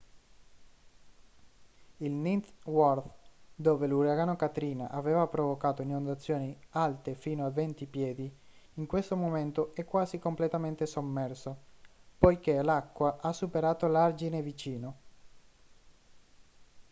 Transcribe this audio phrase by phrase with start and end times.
[1.97, 3.07] il ninth ward
[3.53, 8.35] dove l'uragano katrina aveva provocato inondazioni alte fino a 20 piedi
[8.77, 11.55] in questo momento è quasi completamente sommerso
[12.17, 14.95] poiché l'acqua ha superato l'argine vicino